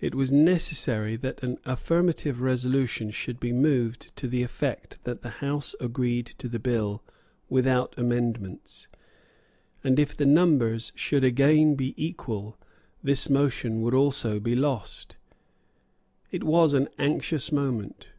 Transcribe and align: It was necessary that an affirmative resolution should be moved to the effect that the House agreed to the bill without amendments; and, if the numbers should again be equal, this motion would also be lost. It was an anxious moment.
It 0.00 0.14
was 0.14 0.30
necessary 0.30 1.16
that 1.16 1.42
an 1.42 1.58
affirmative 1.64 2.40
resolution 2.40 3.10
should 3.10 3.40
be 3.40 3.50
moved 3.52 4.14
to 4.14 4.28
the 4.28 4.44
effect 4.44 5.02
that 5.02 5.22
the 5.22 5.28
House 5.42 5.74
agreed 5.80 6.26
to 6.38 6.48
the 6.48 6.60
bill 6.60 7.02
without 7.48 7.92
amendments; 7.98 8.86
and, 9.82 9.98
if 9.98 10.16
the 10.16 10.24
numbers 10.24 10.92
should 10.94 11.24
again 11.24 11.74
be 11.74 11.94
equal, 11.96 12.56
this 13.02 13.28
motion 13.28 13.80
would 13.80 13.92
also 13.92 14.38
be 14.38 14.54
lost. 14.54 15.16
It 16.30 16.44
was 16.44 16.72
an 16.72 16.88
anxious 16.96 17.50
moment. 17.50 18.10